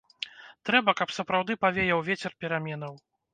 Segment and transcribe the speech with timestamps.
[0.69, 2.99] Трэба, каб сапраўды павеяў вецер пераменаў.